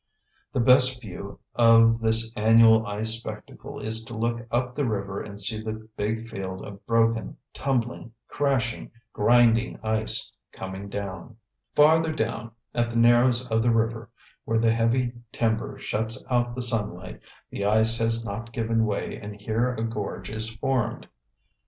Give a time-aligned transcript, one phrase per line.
[0.51, 5.39] The best view of this annual ice spectacle is to look up the river and
[5.39, 11.37] see the big field of broken, tumbling, crashing, grinding ice coming down.
[11.75, 14.09] Farther down, at the narrows of the river,
[14.43, 17.19] where the heavy timber shuts out the sunlight,
[17.51, 21.07] the ice has not given way and here a gorge is formed.